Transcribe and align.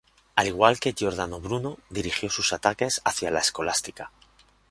Al 0.35 0.47
igual 0.47 0.79
que 0.79 0.93
Giordano 0.97 1.39
Bruno, 1.39 1.77
dirigió 1.91 2.27
sus 2.31 2.53
ataques 2.53 3.03
hacia 3.05 3.29
la 3.29 3.41
Escolástica. 3.41 4.09